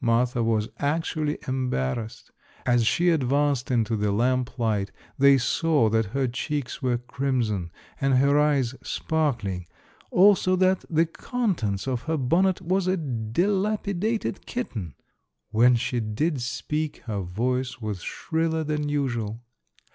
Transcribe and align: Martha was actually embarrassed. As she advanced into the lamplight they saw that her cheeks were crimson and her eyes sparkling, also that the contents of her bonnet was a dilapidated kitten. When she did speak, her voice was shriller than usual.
Martha 0.00 0.42
was 0.42 0.70
actually 0.78 1.36
embarrassed. 1.46 2.30
As 2.64 2.86
she 2.86 3.10
advanced 3.10 3.70
into 3.70 3.96
the 3.98 4.10
lamplight 4.12 4.90
they 5.18 5.36
saw 5.36 5.90
that 5.90 6.06
her 6.06 6.26
cheeks 6.26 6.80
were 6.80 6.96
crimson 6.96 7.70
and 8.00 8.14
her 8.14 8.40
eyes 8.40 8.74
sparkling, 8.82 9.66
also 10.10 10.56
that 10.56 10.86
the 10.88 11.04
contents 11.04 11.86
of 11.86 12.04
her 12.04 12.16
bonnet 12.16 12.62
was 12.62 12.86
a 12.86 12.96
dilapidated 12.96 14.46
kitten. 14.46 14.94
When 15.50 15.74
she 15.74 16.00
did 16.00 16.40
speak, 16.40 17.02
her 17.04 17.20
voice 17.20 17.78
was 17.78 18.00
shriller 18.00 18.64
than 18.64 18.88
usual. 18.88 19.42